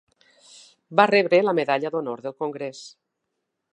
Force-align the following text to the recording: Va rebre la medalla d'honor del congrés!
Va 1.01 1.05
rebre 1.11 1.41
la 1.49 1.55
medalla 1.59 1.93
d'honor 1.97 2.25
del 2.25 2.37
congrés! 2.43 2.81